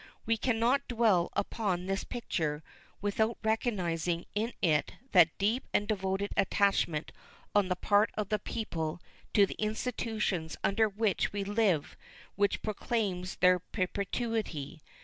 [0.25, 2.63] We can not dwell upon this picture
[3.03, 7.11] without recognizing in it that deep and devoted attachment
[7.53, 8.99] on the part of the people
[9.35, 11.95] to the institutions under which we live
[12.35, 14.81] which proclaims their perpetuity.